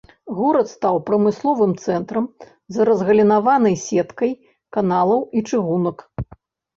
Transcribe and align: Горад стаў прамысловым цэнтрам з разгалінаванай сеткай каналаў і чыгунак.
Горад 0.37 0.67
стаў 0.75 0.95
прамысловым 1.09 1.73
цэнтрам 1.83 2.25
з 2.75 2.87
разгалінаванай 2.89 3.75
сеткай 3.81 4.31
каналаў 4.79 5.21
і 5.39 5.45
чыгунак. 5.51 5.97